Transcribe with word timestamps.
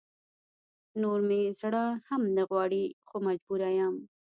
نور 1.01 1.19
مې 1.27 1.41
زړه 1.59 1.85
هم 2.07 2.21
نه 2.35 2.43
غواړي 2.49 2.83
خو 3.07 3.15
مجبوره 3.27 3.69
يم 3.79 3.95